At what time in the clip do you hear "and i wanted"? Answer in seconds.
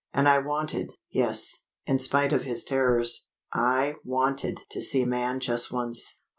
0.15-0.95